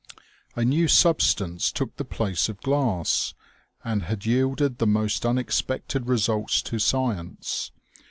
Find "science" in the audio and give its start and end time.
6.79-7.71